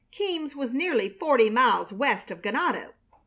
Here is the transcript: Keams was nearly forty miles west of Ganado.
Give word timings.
Keams 0.09 0.55
was 0.55 0.73
nearly 0.73 1.09
forty 1.09 1.51
miles 1.51 1.93
west 1.93 2.31
of 2.31 2.41
Ganado. 2.41 2.93